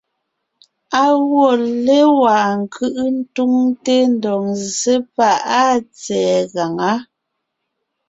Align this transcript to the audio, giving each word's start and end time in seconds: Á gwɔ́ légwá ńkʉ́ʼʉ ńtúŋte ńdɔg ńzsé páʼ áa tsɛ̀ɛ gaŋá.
Á 1.01 1.03
gwɔ́ 1.29 1.51
légwá 1.85 2.35
ńkʉ́ʼʉ 2.61 2.97
ńtúŋte 3.19 3.95
ńdɔg 4.13 4.41
ńzsé 4.53 4.93
páʼ 5.15 5.39
áa 5.59 5.73
tsɛ̀ɛ 5.97 6.35
gaŋá. 6.53 6.91